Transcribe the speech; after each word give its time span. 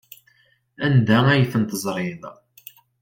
Anda 0.85 1.17
ay 1.33 1.43
ten-terẓiḍ? 1.51 2.23